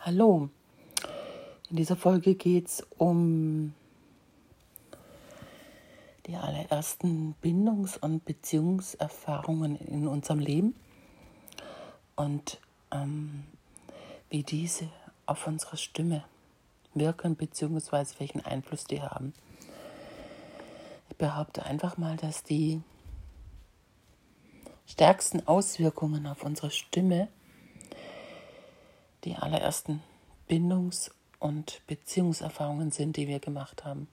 Hallo, 0.00 0.48
in 1.70 1.76
dieser 1.76 1.96
Folge 1.96 2.36
geht 2.36 2.68
es 2.68 2.86
um 2.98 3.74
die 6.24 6.36
allerersten 6.36 7.34
Bindungs- 7.42 7.96
und 7.96 8.24
Beziehungserfahrungen 8.24 9.74
in 9.74 10.06
unserem 10.06 10.38
Leben 10.38 10.76
und 12.14 12.60
ähm, 12.92 13.42
wie 14.30 14.44
diese 14.44 14.88
auf 15.26 15.48
unsere 15.48 15.76
Stimme 15.76 16.22
wirken 16.94 17.34
bzw. 17.34 18.06
welchen 18.18 18.44
Einfluss 18.44 18.84
die 18.84 19.02
haben. 19.02 19.34
Ich 21.10 21.16
behaupte 21.16 21.64
einfach 21.64 21.98
mal, 21.98 22.16
dass 22.16 22.44
die 22.44 22.80
stärksten 24.86 25.44
Auswirkungen 25.48 26.28
auf 26.28 26.44
unsere 26.44 26.70
Stimme 26.70 27.26
die 29.24 29.36
allerersten 29.36 30.02
Bindungs- 30.48 31.10
und 31.38 31.82
Beziehungserfahrungen 31.86 32.90
sind, 32.90 33.16
die 33.16 33.28
wir 33.28 33.38
gemacht 33.38 33.84
haben. 33.84 34.08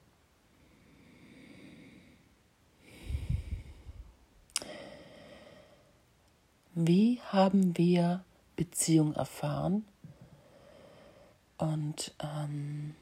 Wie 6.74 7.20
haben 7.22 7.76
wir 7.78 8.22
Beziehung 8.54 9.14
erfahren? 9.14 9.86
Und 11.56 12.14
ähm, 12.22 12.94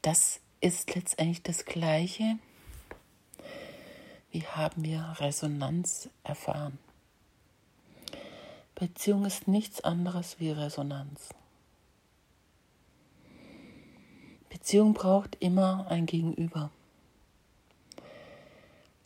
das 0.00 0.40
ist 0.62 0.94
letztendlich 0.94 1.42
das 1.42 1.66
Gleiche. 1.66 2.38
Wie 4.30 4.46
haben 4.46 4.82
wir 4.82 5.16
Resonanz 5.18 6.08
erfahren? 6.24 6.78
Beziehung 8.80 9.26
ist 9.26 9.46
nichts 9.46 9.82
anderes 9.82 10.40
wie 10.40 10.52
Resonanz. 10.52 11.34
Beziehung 14.48 14.94
braucht 14.94 15.36
immer 15.38 15.86
ein 15.90 16.06
Gegenüber. 16.06 16.70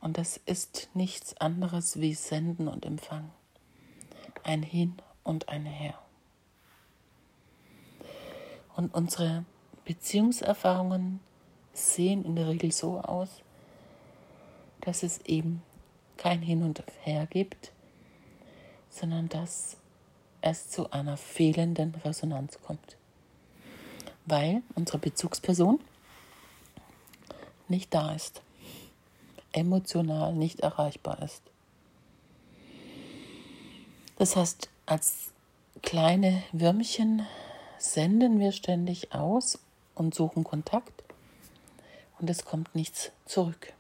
Und 0.01 0.17
das 0.17 0.37
ist 0.47 0.91
nichts 0.95 1.37
anderes 1.39 1.99
wie 1.99 2.15
Senden 2.15 2.69
und 2.69 2.87
Empfangen. 2.87 3.33
Ein 4.45 4.63
Hin 4.63 4.95
und 5.25 5.49
ein 5.49 5.67
Her. 5.67 5.99
Und 8.77 8.95
unsere 8.95 9.45
Beziehungserfahrungen 9.87 11.19
sehen 11.73 12.25
in 12.25 12.37
der 12.37 12.47
Regel 12.47 12.71
so 12.71 13.01
aus, 13.01 13.43
dass 14.83 15.03
es 15.03 15.19
eben 15.23 15.65
kein 16.17 16.43
Hin 16.43 16.63
und 16.63 16.85
Her 17.03 17.27
gibt, 17.27 17.74
sondern 18.95 19.29
dass 19.29 19.77
es 20.41 20.71
zu 20.71 20.91
einer 20.93 21.17
fehlenden 21.17 21.95
Resonanz 22.05 22.59
kommt, 22.63 22.97
weil 24.27 24.63
unsere 24.75 24.99
Bezugsperson 24.99 25.81
nicht 27.67 27.93
da 27.93 28.15
ist, 28.15 28.43
emotional 29.53 30.35
nicht 30.35 30.61
erreichbar 30.61 31.23
ist. 31.23 31.43
Das 34.17 34.37
heißt, 34.37 34.69
als 34.87 35.33
kleine 35.83 36.43
Würmchen 36.53 37.27
senden 37.79 38.39
wir 38.39 38.53
ständig 38.53 39.13
aus 39.13 39.59
und 39.95 40.15
suchen 40.15 40.45
Kontakt 40.45 41.03
und 42.21 42.31
es 42.31 42.45
kommt 42.45 42.75
nichts 42.75 43.11
zurück. 43.27 43.73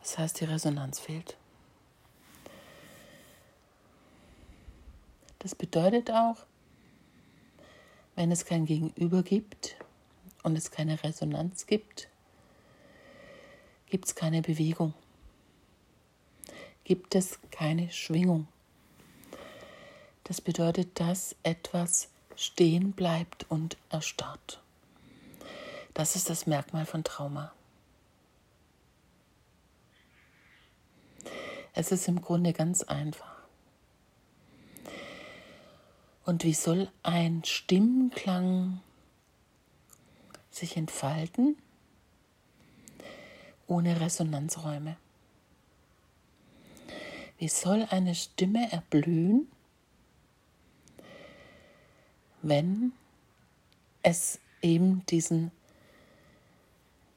Das 0.00 0.18
heißt, 0.18 0.40
die 0.40 0.44
Resonanz 0.44 1.00
fehlt. 1.00 1.36
Das 5.42 5.56
bedeutet 5.56 6.08
auch, 6.12 6.36
wenn 8.14 8.30
es 8.30 8.44
kein 8.44 8.64
Gegenüber 8.64 9.24
gibt 9.24 9.74
und 10.44 10.54
es 10.54 10.70
keine 10.70 11.02
Resonanz 11.02 11.66
gibt, 11.66 12.06
gibt 13.86 14.06
es 14.06 14.14
keine 14.14 14.40
Bewegung, 14.40 14.94
gibt 16.84 17.16
es 17.16 17.40
keine 17.50 17.90
Schwingung. 17.90 18.46
Das 20.22 20.40
bedeutet, 20.40 21.00
dass 21.00 21.34
etwas 21.42 22.08
stehen 22.36 22.92
bleibt 22.92 23.50
und 23.50 23.76
erstarrt. 23.90 24.62
Das 25.92 26.14
ist 26.14 26.30
das 26.30 26.46
Merkmal 26.46 26.86
von 26.86 27.02
Trauma. 27.02 27.52
Es 31.74 31.90
ist 31.90 32.06
im 32.06 32.22
Grunde 32.22 32.52
ganz 32.52 32.84
einfach. 32.84 33.31
Und 36.24 36.44
wie 36.44 36.54
soll 36.54 36.88
ein 37.02 37.42
Stimmenklang 37.44 38.80
sich 40.50 40.76
entfalten 40.76 41.56
ohne 43.66 44.00
Resonanzräume? 44.00 44.96
Wie 47.38 47.48
soll 47.48 47.88
eine 47.90 48.14
Stimme 48.14 48.70
erblühen, 48.70 49.48
wenn 52.40 52.92
es 54.02 54.38
eben 54.60 55.04
diesen, 55.06 55.50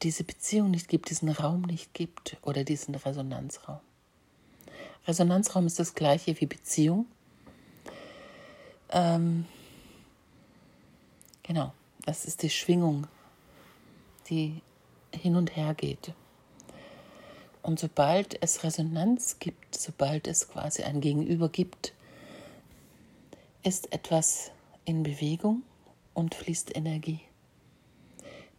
diese 0.02 0.24
Beziehung 0.24 0.72
nicht 0.72 0.88
gibt, 0.88 1.12
diesen 1.12 1.30
Raum 1.30 1.62
nicht 1.62 1.94
gibt 1.94 2.38
oder 2.42 2.64
diesen 2.64 2.96
Resonanzraum? 2.96 3.82
Resonanzraum 5.06 5.68
ist 5.68 5.78
das 5.78 5.94
gleiche 5.94 6.42
wie 6.42 6.48
Beziehung. 6.48 7.06
Ähm, 8.96 9.46
genau, 11.44 11.74
das 12.06 12.24
ist 12.24 12.42
die 12.44 12.50
Schwingung, 12.50 13.08
die 14.30 14.62
hin 15.14 15.36
und 15.36 15.56
her 15.56 15.74
geht. 15.74 16.14
Und 17.62 17.78
sobald 17.78 18.42
es 18.42 18.64
Resonanz 18.64 19.38
gibt, 19.40 19.76
sobald 19.76 20.28
es 20.28 20.48
quasi 20.48 20.84
ein 20.84 21.02
Gegenüber 21.02 21.50
gibt, 21.50 21.94
ist 23.64 23.92
etwas 23.92 24.52
in 24.86 25.04
Bewegung 25.04 25.64
und 26.14 26.34
fließt 26.34 26.74
Energie. 26.78 27.20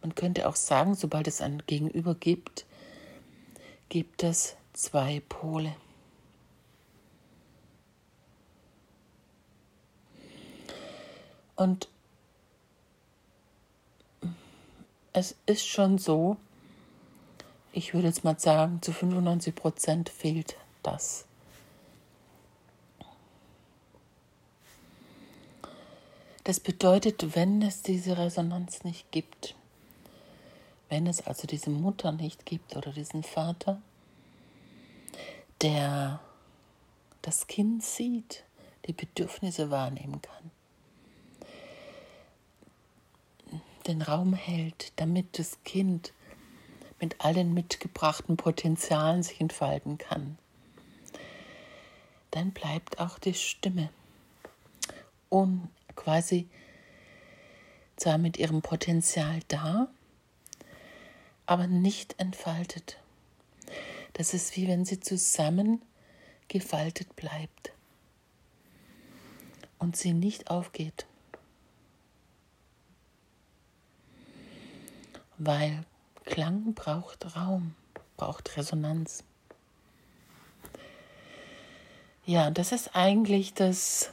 Man 0.01 0.13
könnte 0.13 0.47
auch 0.47 0.55
sagen, 0.55 0.93
sobald 0.93 1.27
es 1.27 1.41
ein 1.41 1.63
Gegenüber 1.65 2.13
gibt, 2.13 2.67
gibt 3.89 4.21
es 4.21 4.55
zwei 4.73 5.21
Pole. 5.27 5.73
Und 11.57 11.89
es 15.11 15.35
ist 15.47 15.67
schon 15.67 15.97
so, 15.97 16.37
ich 17.73 17.93
würde 17.93 18.07
jetzt 18.07 18.23
mal 18.23 18.39
sagen, 18.39 18.81
zu 18.81 18.93
95 18.93 19.55
Prozent 19.55 20.09
fehlt 20.09 20.55
das. 20.83 21.25
Das 26.43 26.59
bedeutet, 26.61 27.35
wenn 27.35 27.61
es 27.61 27.81
diese 27.81 28.17
Resonanz 28.17 28.83
nicht 28.83 29.11
gibt, 29.11 29.55
wenn 30.87 31.07
es 31.07 31.25
also 31.27 31.45
diese 31.45 31.71
Mutter 31.71 32.13
nicht 32.13 32.45
gibt 32.45 32.77
oder 32.77 32.91
diesen 32.91 33.23
Vater, 33.23 33.81
der 35.61 36.21
das 37.21 37.47
Kind 37.47 37.83
sieht, 37.83 38.43
die 38.85 38.93
Bedürfnisse 38.93 39.71
wahrnehmen 39.71 40.21
kann, 40.21 40.51
den 43.87 44.01
Raum 44.01 44.33
hält, 44.33 44.91
damit 44.97 45.39
das 45.39 45.63
Kind 45.63 46.13
mit 46.99 47.21
allen 47.21 47.53
mitgebrachten 47.53 48.37
Potenzialen 48.37 49.23
sich 49.23 49.39
entfalten 49.39 49.97
kann, 49.97 50.37
dann 52.31 52.51
bleibt 52.51 52.99
auch 52.99 53.19
die 53.19 53.33
Stimme 53.33 53.89
um 55.29 55.69
quasi 55.95 56.47
zwar 57.95 58.17
mit 58.17 58.37
ihrem 58.37 58.61
Potenzial 58.61 59.39
da, 59.47 59.89
aber 61.45 61.67
nicht 61.67 62.19
entfaltet. 62.19 62.97
Das 64.13 64.33
ist 64.33 64.55
wie 64.55 64.67
wenn 64.67 64.85
sie 64.85 64.99
zusammen 64.99 65.81
gefaltet 66.47 67.15
bleibt 67.15 67.71
und 69.79 69.97
sie 69.97 70.13
nicht 70.13 70.49
aufgeht. 70.49 71.05
Weil 75.37 75.83
Klang 76.25 76.73
braucht 76.73 77.35
Raum, 77.35 77.75
braucht 78.17 78.57
Resonanz. 78.57 79.23
Ja, 82.25 82.51
das 82.51 82.71
ist 82.71 82.95
eigentlich 82.95 83.53
das, 83.53 84.11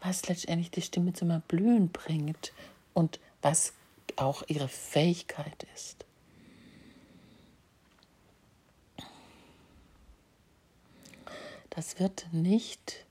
was 0.00 0.26
letztendlich 0.28 0.70
die 0.70 0.82
Stimme 0.82 1.12
zum 1.12 1.30
Erblühen 1.30 1.90
bringt 1.90 2.52
und 2.92 3.20
was 3.42 3.72
auch 4.16 4.42
ihre 4.48 4.68
Fähigkeit 4.68 5.66
ist. 5.74 6.04
das 11.74 11.98
wird 11.98 12.26
nicht 12.32 13.04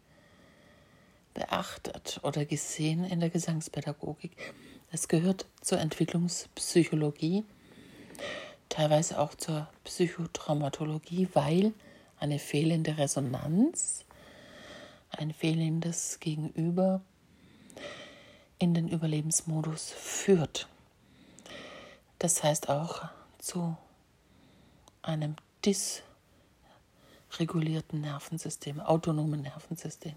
beachtet 1.34 2.20
oder 2.24 2.46
gesehen 2.46 3.04
in 3.04 3.20
der 3.20 3.30
Gesangspädagogik. 3.30 4.54
Es 4.94 5.08
gehört 5.08 5.48
zur 5.60 5.80
Entwicklungspsychologie, 5.80 7.44
teilweise 8.70 9.20
auch 9.20 9.34
zur 9.34 9.68
Psychotraumatologie, 9.86 11.30
weil 11.34 11.74
eine 12.20 12.38
fehlende 12.38 12.96
Resonanz, 12.96 14.06
ein 15.10 15.34
fehlendes 15.34 16.20
Gegenüber 16.20 17.02
in 18.60 18.76
den 18.76 18.88
Überlebensmodus 18.88 19.90
führt. 19.90 20.68
Das 22.20 22.44
heißt 22.44 22.70
auch 22.70 23.10
zu 23.40 23.76
einem 25.02 25.38
dysregulierten 27.32 28.02
Nervensystem, 28.02 28.80
autonomen 28.80 29.42
Nervensystem. 29.42 30.14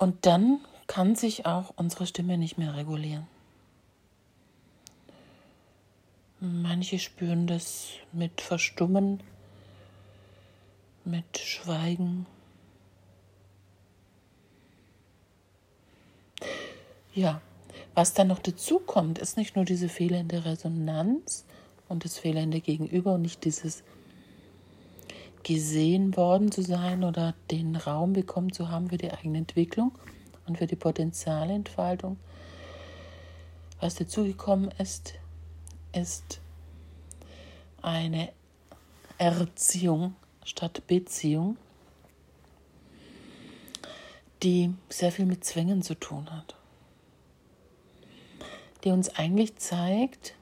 Und 0.00 0.24
dann 0.24 0.60
kann 0.86 1.14
sich 1.14 1.44
auch 1.44 1.74
unsere 1.76 2.06
Stimme 2.06 2.38
nicht 2.38 2.56
mehr 2.56 2.74
regulieren. 2.74 3.26
Manche 6.40 6.98
spüren 6.98 7.46
das 7.46 7.88
mit 8.10 8.40
Verstummen, 8.40 9.22
mit 11.04 11.36
Schweigen. 11.36 12.24
Ja, 17.12 17.42
was 17.94 18.14
dann 18.14 18.28
noch 18.28 18.38
dazu 18.38 18.78
kommt, 18.78 19.18
ist 19.18 19.36
nicht 19.36 19.54
nur 19.54 19.66
diese 19.66 19.90
fehlende 19.90 20.46
Resonanz 20.46 21.44
und 21.90 22.06
das 22.06 22.18
fehlende 22.18 22.62
Gegenüber 22.62 23.12
und 23.12 23.20
nicht 23.20 23.44
dieses 23.44 23.82
gesehen 25.42 26.16
worden 26.16 26.52
zu 26.52 26.62
sein 26.62 27.04
oder 27.04 27.34
den 27.50 27.76
Raum 27.76 28.12
bekommen 28.12 28.52
zu 28.52 28.68
haben 28.68 28.90
für 28.90 28.98
die 28.98 29.10
eigene 29.10 29.38
Entwicklung 29.38 29.92
und 30.46 30.58
für 30.58 30.66
die 30.66 30.76
Potenzialentfaltung. 30.76 32.18
Was 33.80 33.94
dazugekommen 33.94 34.70
ist, 34.78 35.14
ist 35.92 36.40
eine 37.82 38.30
Erziehung 39.16 40.14
statt 40.44 40.82
Beziehung, 40.86 41.56
die 44.42 44.74
sehr 44.88 45.12
viel 45.12 45.26
mit 45.26 45.44
Zwängen 45.44 45.82
zu 45.82 45.94
tun 45.94 46.30
hat. 46.30 46.56
Die 48.84 48.90
uns 48.90 49.10
eigentlich 49.16 49.56
zeigt, 49.56 50.34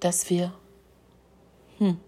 dass 0.00 0.28
wir 0.28 0.52
hm, 1.78 1.98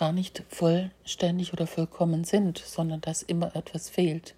gar 0.00 0.12
nicht 0.12 0.42
vollständig 0.48 1.52
oder 1.52 1.66
vollkommen 1.66 2.24
sind, 2.24 2.56
sondern 2.56 3.02
dass 3.02 3.20
immer 3.20 3.54
etwas 3.54 3.90
fehlt. 3.90 4.34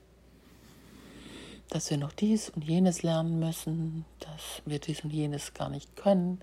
Dass 1.70 1.88
wir 1.88 1.98
noch 1.98 2.10
dies 2.10 2.50
und 2.50 2.64
jenes 2.64 3.04
lernen 3.04 3.38
müssen, 3.38 4.04
dass 4.18 4.60
wir 4.66 4.80
dies 4.80 5.04
und 5.04 5.12
jenes 5.12 5.54
gar 5.54 5.68
nicht 5.68 5.94
können. 5.94 6.40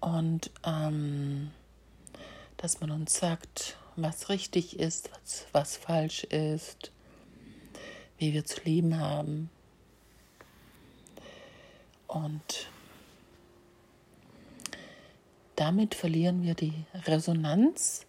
Und 0.00 0.50
ähm, 0.66 1.52
dass 2.56 2.80
man 2.80 2.90
uns 2.90 3.14
sagt, 3.14 3.76
was 3.94 4.28
richtig 4.28 4.80
ist, 4.80 5.12
was, 5.12 5.46
was 5.52 5.76
falsch 5.76 6.24
ist, 6.24 6.90
wie 8.18 8.32
wir 8.32 8.44
zu 8.44 8.60
leben 8.64 8.98
haben. 8.98 9.50
Und 12.08 12.66
damit 15.60 15.94
verlieren 15.94 16.42
wir 16.42 16.54
die 16.54 16.72
Resonanz 17.04 18.06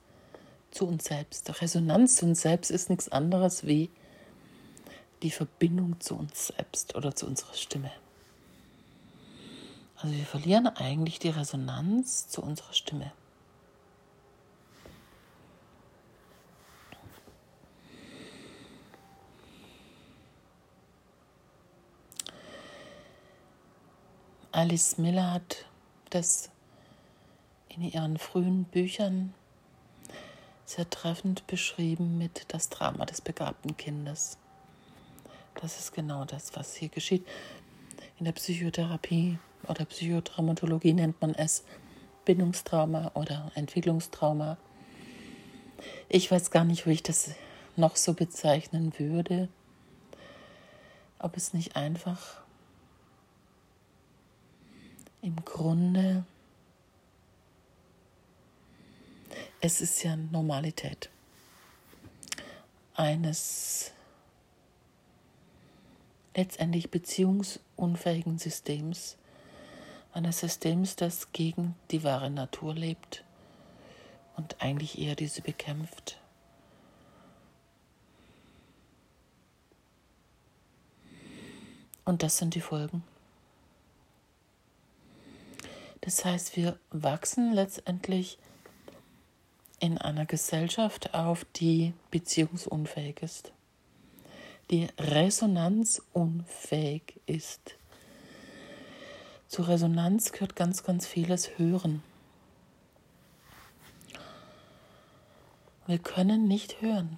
zu 0.72 0.88
uns 0.88 1.04
selbst. 1.04 1.62
Resonanz 1.62 2.16
zu 2.16 2.26
uns 2.26 2.42
selbst 2.42 2.72
ist 2.72 2.90
nichts 2.90 3.10
anderes 3.10 3.68
wie 3.68 3.90
die 5.22 5.32
Verbindung 5.32 6.00
zu 6.00 6.16
uns 6.16 6.48
selbst 6.48 6.96
oder 6.96 7.14
zu 7.14 7.28
unserer 7.28 7.54
Stimme. 7.54 7.92
Also 9.98 10.16
wir 10.16 10.26
verlieren 10.26 10.66
eigentlich 10.68 11.20
die 11.20 11.28
Resonanz 11.28 12.30
zu 12.30 12.42
unserer 12.42 12.72
Stimme. 12.72 13.12
Alice 24.54 24.98
Miller 24.98 25.34
hat 25.34 25.66
das 26.12 26.50
in 27.76 27.82
ihren 27.82 28.18
frühen 28.18 28.66
Büchern 28.66 29.34
sehr 30.66 30.90
treffend 30.90 31.48
beschrieben 31.48 32.18
mit 32.18 32.46
das 32.50 32.70
Drama 32.70 33.06
des 33.06 33.22
begabten 33.22 33.78
Kindes. 33.78 34.38
Das 35.56 35.80
ist 35.80 35.94
genau 35.94 36.26
das, 36.26 36.56
was 36.56 36.76
hier 36.76 36.90
geschieht. 36.90 37.26
In 38.18 38.26
der 38.26 38.32
Psychotherapie 38.34 39.38
oder 39.68 39.86
Psychotraumatologie 39.86 40.94
nennt 40.94 41.22
man 41.22 41.34
es 41.36 41.64
Bindungstrauma 42.26 43.12
oder 43.16 43.52
Entwicklungstrauma. 43.56 44.58
Ich 46.08 46.30
weiß 46.30 46.52
gar 46.52 46.64
nicht, 46.64 46.86
wie 46.86 46.92
ich 46.92 47.04
das 47.04 47.32
noch 47.76 47.96
so 47.96 48.14
bezeichnen 48.14 48.94
würde. 48.98 49.50
Ob 51.20 51.38
es 51.38 51.54
nicht 51.54 51.76
einfach 51.76 52.42
im 55.22 55.36
Grunde 55.46 56.24
es 59.62 59.80
ist 59.80 60.04
ja 60.04 60.16
Normalität 60.16 61.10
eines 62.96 63.92
letztendlich 66.36 66.90
beziehungsunfähigen 66.90 68.40
Systems, 68.40 69.18
eines 70.14 70.40
Systems, 70.40 70.96
das 70.96 71.32
gegen 71.32 71.76
die 71.92 72.04
wahre 72.04 72.30
Natur 72.30 72.74
lebt 72.74 73.24
und 74.36 74.62
eigentlich 74.62 74.98
eher 74.98 75.16
diese 75.16 75.42
bekämpft. 75.42 76.20
Und 82.04 82.24
das 82.24 82.38
sind 82.38 82.56
die 82.56 82.62
Folgen. 82.62 83.04
Das 86.02 86.26
heißt, 86.26 86.58
wir 86.58 86.80
wachsen 86.90 87.54
letztendlich 87.54 88.40
in 89.82 89.98
einer 89.98 90.26
Gesellschaft 90.26 91.14
auf, 91.14 91.46
die 91.56 91.94
beziehungsunfähig 92.12 93.22
ist, 93.22 93.52
die 94.70 94.88
resonanzunfähig 94.98 97.20
ist. 97.26 97.76
Zu 99.48 99.64
Resonanz 99.64 100.32
gehört 100.32 100.56
ganz, 100.56 100.84
ganz 100.84 101.06
vieles 101.08 101.58
Hören. 101.58 102.02
Wir 105.88 105.98
können 105.98 106.48
nicht 106.48 106.82
hören. 106.82 107.18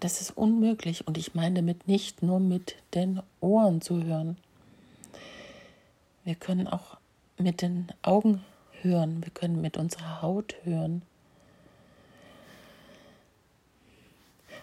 Das 0.00 0.20
ist 0.22 0.30
unmöglich 0.30 1.06
und 1.06 1.18
ich 1.18 1.34
meine 1.34 1.56
damit 1.56 1.86
nicht 1.86 2.22
nur 2.22 2.40
mit 2.40 2.76
den 2.94 3.20
Ohren 3.40 3.82
zu 3.82 4.02
hören. 4.02 4.38
Wir 6.24 6.36
können 6.36 6.66
auch 6.66 6.99
mit 7.40 7.62
den 7.62 7.88
Augen 8.02 8.44
hören, 8.82 9.22
wir 9.22 9.30
können 9.30 9.60
mit 9.60 9.76
unserer 9.76 10.22
Haut 10.22 10.54
hören. 10.64 11.02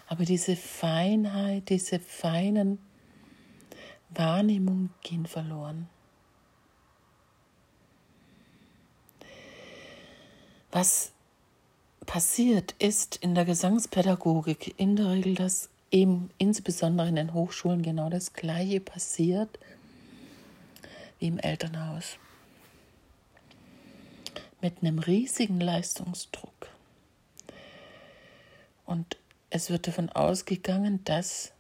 Aber 0.08 0.24
diese 0.24 0.56
Feinheit, 0.56 1.70
diese 1.70 2.00
feinen 2.00 2.80
Wahrnehmungen 4.10 4.94
gehen 5.04 5.26
verloren. 5.26 5.90
Was 10.72 11.12
passiert 12.06 12.74
ist 12.80 13.18
in 13.18 13.36
der 13.36 13.46
Gesangspädagogik 13.46 14.76
in 14.78 14.96
der 14.96 15.12
Regel, 15.12 15.36
dass 15.36 15.70
eben 15.92 16.30
insbesondere 16.38 17.10
in 17.10 17.16
den 17.16 17.34
Hochschulen 17.34 17.82
genau 17.82 18.10
das 18.10 18.34
Gleiche 18.34 18.80
passiert 18.80 19.60
wie 21.20 21.28
im 21.28 21.40
Elternhaus 21.40 22.18
mit 24.62 24.82
einem 24.82 25.00
riesigen 25.00 25.60
Leistungsdruck. 25.60 26.70
Und 28.86 29.18
es 29.50 29.70
wird 29.70 29.88
davon 29.88 30.10
ausgegangen, 30.10 31.04
dass 31.04 31.52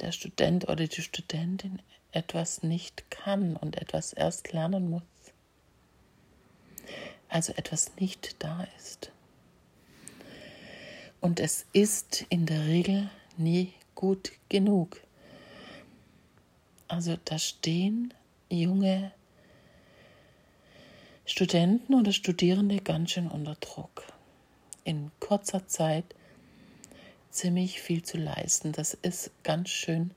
der 0.00 0.12
Student 0.12 0.68
oder 0.68 0.86
die 0.86 1.02
Studentin 1.02 1.80
etwas 2.12 2.62
nicht 2.62 3.10
kann 3.10 3.56
und 3.56 3.76
etwas 3.76 4.12
erst 4.12 4.52
lernen 4.52 4.90
muss. 4.90 5.02
Also 7.28 7.52
etwas 7.54 7.96
nicht 7.96 8.36
da 8.42 8.66
ist. 8.76 9.10
Und 11.20 11.40
es 11.40 11.66
ist 11.72 12.26
in 12.28 12.46
der 12.46 12.66
Regel 12.66 13.08
nie 13.36 13.72
gut 13.94 14.32
genug. 14.48 15.00
Also 16.86 17.16
da 17.24 17.38
stehen 17.38 18.12
junge 18.50 19.10
Studenten 21.26 21.94
oder 21.94 22.12
Studierende 22.12 22.78
ganz 22.80 23.12
schön 23.12 23.28
unter 23.28 23.54
Druck. 23.54 24.04
In 24.84 25.10
kurzer 25.20 25.66
Zeit 25.66 26.04
ziemlich 27.30 27.80
viel 27.80 28.02
zu 28.02 28.18
leisten. 28.18 28.72
Das 28.72 28.92
ist 28.92 29.30
ganz 29.42 29.70
schön 29.70 30.10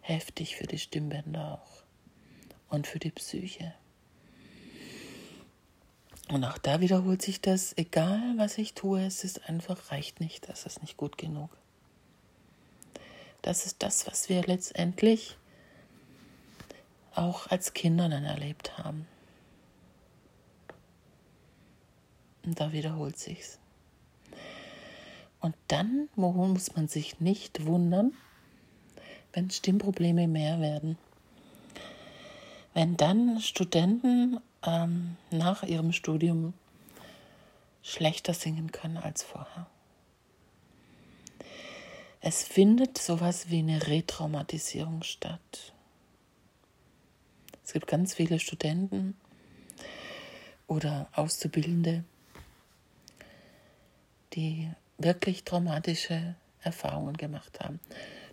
heftig 0.00 0.54
für 0.54 0.68
die 0.68 0.78
Stimmbänder 0.78 1.60
auch 1.60 1.82
und 2.72 2.86
für 2.86 3.00
die 3.00 3.10
Psyche. 3.10 3.74
Und 6.28 6.44
auch 6.44 6.58
da 6.58 6.80
wiederholt 6.80 7.22
sich 7.22 7.40
das, 7.40 7.76
egal 7.76 8.34
was 8.36 8.56
ich 8.56 8.74
tue, 8.74 9.04
es 9.04 9.24
ist 9.24 9.48
einfach, 9.48 9.90
reicht 9.90 10.20
nicht, 10.20 10.48
das 10.48 10.64
ist 10.64 10.80
nicht 10.80 10.96
gut 10.96 11.18
genug. 11.18 11.50
Das 13.42 13.66
ist 13.66 13.82
das, 13.82 14.06
was 14.06 14.28
wir 14.28 14.42
letztendlich 14.42 15.36
auch 17.14 17.48
als 17.48 17.74
Kinder 17.74 18.08
dann 18.08 18.24
erlebt 18.24 18.78
haben. 18.78 19.08
Und 22.44 22.60
da 22.60 22.72
wiederholt 22.72 23.18
sich's. 23.18 23.58
Und 25.40 25.56
dann 25.68 26.08
muss 26.14 26.74
man 26.76 26.88
sich 26.88 27.20
nicht 27.20 27.66
wundern, 27.66 28.12
wenn 29.32 29.50
Stimmprobleme 29.50 30.28
mehr 30.28 30.60
werden. 30.60 30.98
Wenn 32.74 32.96
dann 32.96 33.40
Studenten 33.40 34.38
ähm, 34.64 35.16
nach 35.30 35.62
ihrem 35.62 35.92
Studium 35.92 36.54
schlechter 37.82 38.34
singen 38.34 38.70
können 38.70 38.96
als 38.96 39.22
vorher. 39.22 39.66
Es 42.20 42.44
findet 42.44 42.98
sowas 42.98 43.50
wie 43.50 43.58
eine 43.58 43.88
Retraumatisierung 43.88 45.02
statt. 45.02 45.72
Es 47.64 47.72
gibt 47.72 47.88
ganz 47.88 48.14
viele 48.14 48.38
Studenten 48.38 49.16
oder 50.68 51.08
Auszubildende, 51.14 52.04
die 54.34 54.70
wirklich 54.98 55.44
traumatische 55.44 56.34
Erfahrungen 56.62 57.16
gemacht 57.16 57.60
haben. 57.60 57.80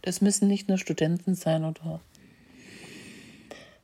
Das 0.01 0.21
müssen 0.21 0.47
nicht 0.47 0.67
nur 0.67 0.77
Studenten 0.77 1.35
sein 1.35 1.65
oder 1.65 1.99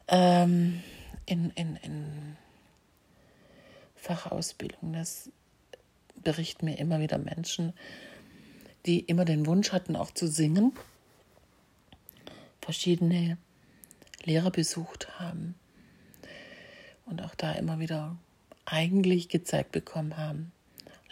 ähm, 0.08 0.82
in, 1.26 1.50
in, 1.52 1.76
in 1.78 2.38
Fachausbildung. 3.96 4.94
Das 4.94 5.30
berichten 6.24 6.66
mir 6.66 6.78
immer 6.78 7.00
wieder 7.00 7.18
Menschen, 7.18 7.74
die 8.86 9.00
immer 9.00 9.26
den 9.26 9.46
Wunsch 9.46 9.72
hatten, 9.72 9.96
auch 9.96 10.12
zu 10.12 10.28
singen, 10.28 10.74
verschiedene 12.62 13.38
Lehrer 14.24 14.52
besucht 14.52 15.20
haben 15.20 15.56
und 17.06 17.22
auch 17.22 17.36
da 17.36 17.54
immer 17.54 17.80
wieder 17.80 18.16
eigentlich 18.66 19.30
gezeigt 19.30 19.72
bekommen 19.72 20.18
haben, 20.18 20.52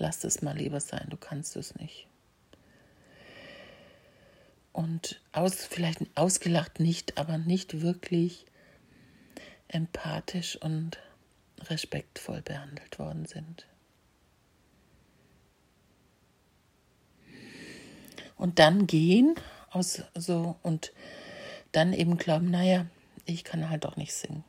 lass 0.03 0.25
es 0.25 0.41
mal 0.41 0.57
lieber 0.57 0.81
sein, 0.81 1.07
du 1.09 1.15
kannst 1.15 1.55
es 1.55 1.75
nicht. 1.75 2.07
Und 4.73 5.21
aus, 5.31 5.63
vielleicht 5.63 6.01
ausgelacht 6.15 6.81
nicht, 6.81 7.17
aber 7.17 7.37
nicht 7.37 7.79
wirklich 7.81 8.45
empathisch 9.69 10.57
und 10.57 10.99
respektvoll 11.69 12.41
behandelt 12.41 12.99
worden 12.99 13.25
sind. 13.25 13.65
Und 18.35 18.59
dann 18.59 18.87
gehen 18.87 19.35
aus 19.69 20.01
so 20.15 20.57
und 20.63 20.91
dann 21.71 21.93
eben 21.93 22.17
glauben, 22.17 22.51
naja, 22.51 22.87
ich 23.25 23.45
kann 23.45 23.69
halt 23.69 23.85
doch 23.85 23.95
nicht 23.95 24.13
singen. 24.13 24.43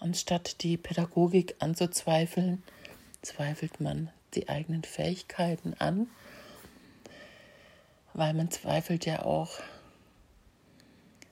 Anstatt 0.00 0.60
die 0.64 0.76
Pädagogik 0.76 1.54
anzuzweifeln, 1.60 2.64
zweifelt 3.22 3.80
man 3.80 4.10
die 4.34 4.48
eigenen 4.48 4.82
Fähigkeiten 4.82 5.74
an, 5.74 6.10
weil 8.14 8.34
man 8.34 8.50
zweifelt 8.50 9.06
ja 9.06 9.22
auch 9.22 9.60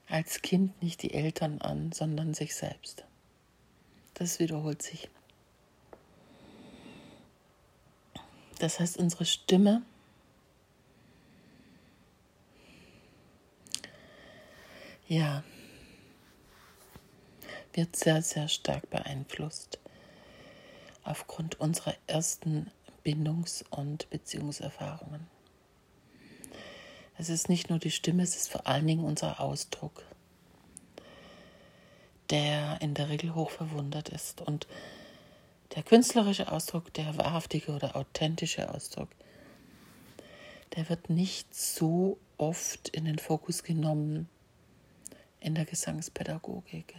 als 0.08 0.42
Kind 0.42 0.82
nicht 0.82 1.02
die 1.02 1.14
Eltern 1.14 1.60
an, 1.60 1.92
sondern 1.92 2.34
sich 2.34 2.54
selbst. 2.54 3.04
Das 4.14 4.38
wiederholt 4.38 4.82
sich. 4.82 5.08
Das 8.58 8.80
heißt, 8.80 8.98
unsere 8.98 9.24
Stimme 9.24 9.82
ja, 15.08 15.42
wird 17.72 17.96
sehr, 17.96 18.20
sehr 18.20 18.48
stark 18.48 18.90
beeinflusst 18.90 19.80
aufgrund 21.04 21.60
unserer 21.60 21.94
ersten 22.06 22.70
Bindungs- 23.02 23.64
und 23.70 24.08
Beziehungserfahrungen. 24.10 25.26
Es 27.16 27.28
ist 27.28 27.48
nicht 27.48 27.68
nur 27.68 27.78
die 27.78 27.90
Stimme, 27.90 28.22
es 28.22 28.36
ist 28.36 28.50
vor 28.50 28.66
allen 28.66 28.86
Dingen 28.86 29.04
unser 29.04 29.40
Ausdruck, 29.40 30.04
der 32.30 32.80
in 32.80 32.94
der 32.94 33.08
Regel 33.08 33.34
hoch 33.34 33.50
verwundert 33.50 34.08
ist. 34.08 34.40
Und 34.40 34.66
der 35.74 35.82
künstlerische 35.82 36.50
Ausdruck, 36.50 36.92
der 36.94 37.16
wahrhaftige 37.16 37.72
oder 37.72 37.94
authentische 37.96 38.72
Ausdruck, 38.72 39.10
der 40.76 40.88
wird 40.88 41.10
nicht 41.10 41.54
so 41.54 42.18
oft 42.38 42.88
in 42.88 43.04
den 43.04 43.18
Fokus 43.18 43.62
genommen 43.62 44.28
in 45.40 45.54
der 45.54 45.64
Gesangspädagogik. 45.64 46.94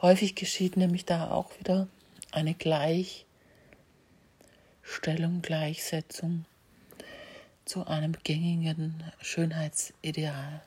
Häufig 0.00 0.34
geschieht 0.34 0.76
nämlich 0.76 1.04
da 1.04 1.30
auch 1.30 1.50
wieder 1.58 1.88
eine 2.30 2.54
Gleichstellung, 2.54 3.26
Gleichsetzung 5.42 6.44
zu 7.64 7.86
einem 7.86 8.12
gängigen 8.22 9.02
Schönheitsideal, 9.20 10.62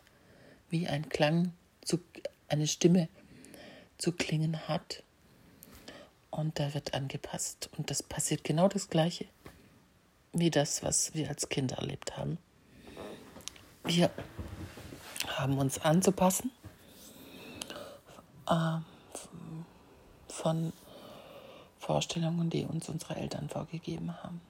wie 0.70 0.88
ein 0.88 1.08
Klang, 1.10 1.54
zu, 1.82 2.00
eine 2.48 2.68
Stimme 2.68 3.08
zu 3.98 4.12
klingen 4.12 4.68
hat. 4.68 5.04
Und 6.30 6.60
da 6.60 6.74
wird 6.74 6.94
angepasst. 6.94 7.70
Und 7.78 7.90
das 7.90 8.04
passiert 8.04 8.44
genau 8.44 8.68
das 8.68 8.90
Gleiche 8.90 9.26
wie 10.34 10.50
das, 10.50 10.84
was 10.84 11.14
wir 11.14 11.30
als 11.30 11.50
Kinder 11.50 11.78
erlebt 11.78 12.18
haben. 12.18 12.38
Wir 13.84 14.12
haben 15.28 15.58
uns 15.58 15.80
anzupassen 15.80 16.52
äh, 18.50 18.78
von 20.42 20.74
Vorstellungen, 21.80 22.50
die 22.50 22.66
uns 22.66 22.90
unsere 22.90 23.16
Eltern 23.16 23.48
vorgegeben 23.48 24.14
haben. 24.24 24.42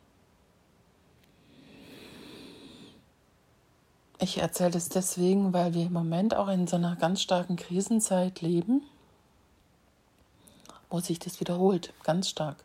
Ich 4.20 4.38
erzähle 4.38 4.72
das 4.72 4.90
deswegen, 4.90 5.52
weil 5.52 5.74
wir 5.74 5.88
im 5.88 5.94
Moment 5.94 6.36
auch 6.36 6.48
in 6.48 6.68
so 6.68 6.76
einer 6.76 6.96
ganz 6.96 7.22
starken 7.22 7.56
Krisenzeit 7.56 8.42
leben, 8.42 8.84
wo 10.90 11.00
sich 11.00 11.20
das 11.20 11.40
wiederholt, 11.40 11.94
ganz 12.04 12.30
stark. 12.30 12.64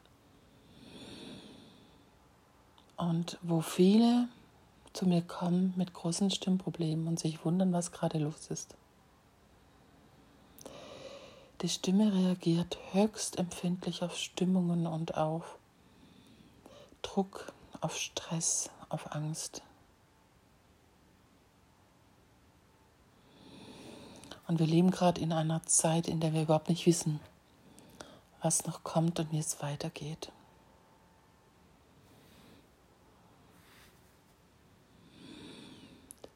Und 2.96 3.38
wo 3.42 3.60
viele 3.60 4.28
zu 4.92 5.06
mir 5.06 5.22
kommen 5.22 5.74
mit 5.76 5.92
großen 5.94 6.30
Stimmproblemen 6.30 7.06
und 7.08 7.18
sich 7.18 7.44
wundern, 7.44 7.72
was 7.72 7.92
gerade 7.92 8.18
los 8.18 8.48
ist. 8.50 8.74
Die 11.62 11.68
Stimme 11.70 12.12
reagiert 12.12 12.76
höchst 12.92 13.38
empfindlich 13.38 14.02
auf 14.02 14.14
Stimmungen 14.14 14.86
und 14.86 15.16
auf 15.16 15.58
Druck, 17.00 17.52
auf 17.80 17.96
Stress, 17.96 18.68
auf 18.90 19.14
Angst. 19.14 19.62
Und 24.46 24.58
wir 24.58 24.66
leben 24.66 24.90
gerade 24.90 25.20
in 25.20 25.32
einer 25.32 25.62
Zeit, 25.64 26.08
in 26.08 26.20
der 26.20 26.34
wir 26.34 26.42
überhaupt 26.42 26.68
nicht 26.68 26.84
wissen, 26.84 27.20
was 28.42 28.66
noch 28.66 28.84
kommt 28.84 29.18
und 29.18 29.32
wie 29.32 29.38
es 29.38 29.60
weitergeht. 29.62 30.30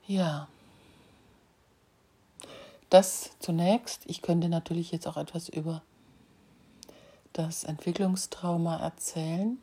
Ja, 0.07 0.49
das 2.91 3.31
zunächst. 3.39 4.03
Ich 4.07 4.21
könnte 4.21 4.49
natürlich 4.49 4.93
jetzt 4.93 5.07
auch 5.07 5.17
etwas 5.17 5.49
über 5.49 5.83
das 7.33 7.65
Entwicklungstrauma 7.65 8.79
erzählen. 8.79 9.59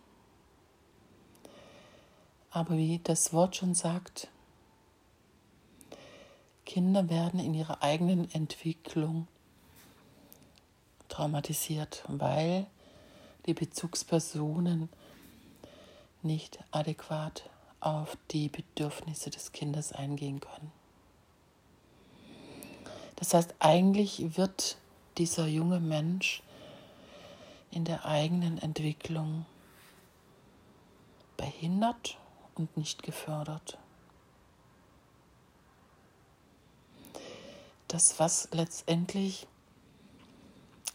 Aber 2.49 2.77
wie 2.77 2.99
das 3.03 3.33
Wort 3.33 3.57
schon 3.57 3.75
sagt, 3.75 4.29
Kinder 6.65 7.09
werden 7.09 7.39
in 7.39 7.53
ihrer 7.53 7.83
eigenen 7.83 8.31
Entwicklung 8.33 9.27
traumatisiert, 11.07 12.03
weil 12.07 12.65
die 13.45 13.53
Bezugspersonen 13.53 14.89
nicht 16.23 16.59
adäquat 16.71 17.49
auf 17.79 18.17
die 18.31 18.49
Bedürfnisse 18.49 19.29
des 19.29 19.51
Kindes 19.51 19.93
eingehen 19.93 20.39
können. 20.39 20.76
Das 23.17 23.33
heißt, 23.33 23.55
eigentlich 23.59 24.37
wird 24.37 24.77
dieser 25.17 25.47
junge 25.47 25.79
Mensch 25.79 26.43
in 27.71 27.83
der 27.83 28.05
eigenen 28.05 28.57
Entwicklung 28.59 29.45
behindert 31.35 32.17
und 32.55 32.77
nicht 32.77 33.03
gefördert. 33.03 33.77
Das, 37.87 38.19
was 38.19 38.49
letztendlich 38.51 39.47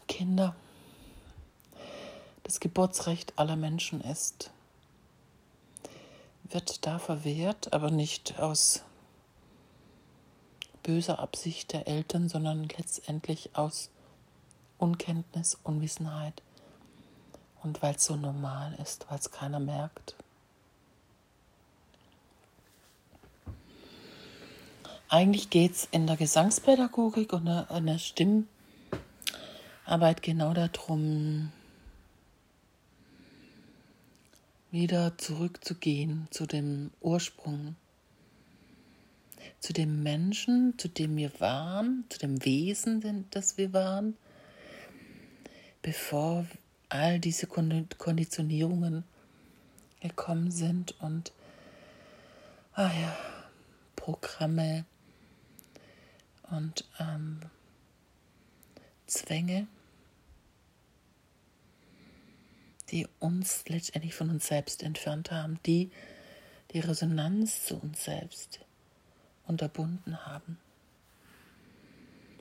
Kinder 0.07 0.55
das 2.43 2.59
Geburtsrecht 2.59 3.37
aller 3.37 3.55
Menschen 3.55 4.01
ist, 4.01 4.51
wird 6.43 6.85
da 6.85 6.99
verwehrt, 6.99 7.73
aber 7.73 7.89
nicht 7.89 8.39
aus 8.39 8.83
böser 10.83 11.19
Absicht 11.19 11.73
der 11.73 11.87
Eltern, 11.87 12.29
sondern 12.29 12.67
letztendlich 12.77 13.55
aus 13.55 13.89
Unkenntnis, 14.77 15.57
Unwissenheit 15.63 16.41
und 17.63 17.81
weil 17.81 17.95
es 17.95 18.05
so 18.05 18.15
normal 18.15 18.77
ist, 18.81 19.05
weil 19.09 19.17
es 19.17 19.31
keiner 19.31 19.59
merkt. 19.59 20.15
Eigentlich 25.09 25.49
geht 25.49 25.71
es 25.73 25.87
in 25.91 26.07
der 26.07 26.17
Gesangspädagogik 26.17 27.33
und 27.33 27.47
in 27.47 27.85
der 27.85 27.99
Stimmarbeit 27.99 28.47
genau 30.21 30.53
darum, 30.53 31.51
wieder 34.71 35.15
zurückzugehen 35.19 36.27
zu 36.31 36.47
dem 36.47 36.89
Ursprung, 36.99 37.75
zu 39.63 39.71
dem 39.71 40.03
Menschen, 40.03 40.77
zu 40.77 40.89
dem 40.89 41.15
wir 41.15 41.39
waren, 41.39 42.03
zu 42.09 42.19
dem 42.19 42.43
Wesen, 42.43 43.25
das 43.31 43.57
wir 43.57 43.71
waren, 43.71 44.17
bevor 45.81 46.45
all 46.89 47.17
diese 47.17 47.47
Konditionierungen 47.47 49.05
gekommen 50.01 50.51
sind 50.51 50.99
und 50.99 51.31
ah 52.73 52.91
ja, 52.91 53.17
Programme 53.95 54.83
und 56.51 56.83
ähm, 56.99 57.39
Zwänge 59.07 59.67
die 62.91 63.07
uns 63.19 63.63
letztendlich 63.69 64.13
von 64.13 64.29
uns 64.29 64.45
selbst 64.45 64.83
entfernt 64.83 65.31
haben, 65.31 65.57
die 65.65 65.89
die 66.73 66.79
Resonanz 66.79 67.65
zu 67.65 67.79
uns 67.79 68.03
selbst 68.03 68.59
unterbunden 69.47 70.25
haben. 70.25 70.57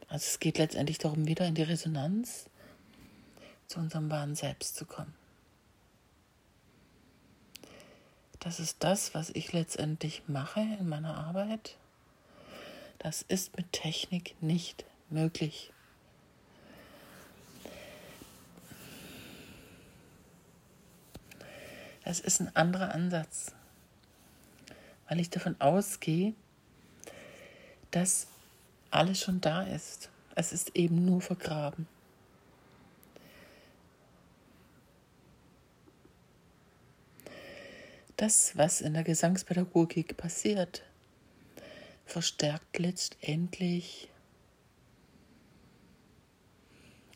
Also 0.09 0.27
es 0.27 0.41
geht 0.41 0.59
letztendlich 0.59 0.99
darum, 0.99 1.27
wieder 1.27 1.47
in 1.47 1.55
die 1.55 1.63
Resonanz 1.63 2.51
zu 3.67 3.81
unserem 3.81 4.11
wahren 4.11 4.35
Selbst 4.35 4.77
zu 4.77 4.85
kommen. 4.85 5.15
Das 8.41 8.61
ist 8.61 8.77
das, 8.81 9.15
was 9.15 9.31
ich 9.31 9.53
letztendlich 9.53 10.25
mache 10.27 10.61
in 10.61 10.89
meiner 10.89 11.17
Arbeit. 11.17 11.77
Das 12.99 13.23
ist 13.23 13.57
mit 13.57 13.73
Technik 13.73 14.35
nicht 14.43 14.85
möglich. 15.11 15.73
Das 22.05 22.21
ist 22.21 22.41
ein 22.41 22.55
anderer 22.55 22.95
Ansatz, 22.95 23.55
weil 25.09 25.21
ich 25.21 25.31
davon 25.31 25.59
ausgehe, 25.61 26.35
dass 27.93 28.27
alles 28.91 29.21
schon 29.21 29.41
da 29.41 29.63
ist. 29.63 30.11
Es 30.35 30.53
ist 30.53 30.75
eben 30.75 31.05
nur 31.05 31.21
vergraben. 31.21 31.87
Das, 38.17 38.57
was 38.57 38.81
in 38.81 38.95
der 38.95 39.05
Gesangspädagogik 39.05 40.17
passiert, 40.17 40.83
verstärkt 42.05 42.79
letztendlich 42.79 44.09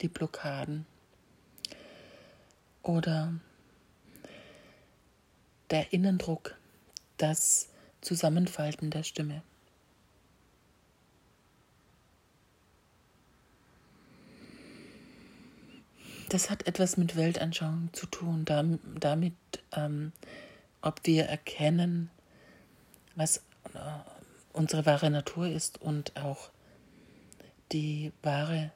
die 0.03 0.09
Blockaden 0.09 0.87
oder 2.83 3.35
der 5.71 5.93
Innendruck, 5.93 6.57
das 7.17 7.69
Zusammenfalten 8.01 8.91
der 8.91 9.03
Stimme. 9.03 9.43
Das 16.29 16.51
hat 16.51 16.67
etwas 16.67 16.97
mit 16.97 17.17
Weltanschauung 17.17 17.91
zu 17.93 18.07
tun, 18.07 18.45
damit, 18.45 19.35
ähm, 19.73 20.13
ob 20.83 21.01
wir 21.05 21.27
erkennen, 21.27 22.11
was 23.15 23.39
äh, 23.75 23.79
unsere 24.53 24.87
wahre 24.87 25.11
Natur 25.11 25.49
ist 25.49 25.81
und 25.81 26.17
auch 26.17 26.51
die 27.73 28.13
wahre 28.23 28.73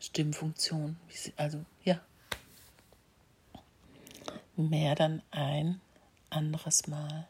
Stimmfunktion. 0.00 0.96
Also 1.36 1.64
ja, 1.82 2.00
mehr 4.56 4.94
dann 4.94 5.22
ein 5.30 5.80
anderes 6.30 6.86
Mal. 6.86 7.26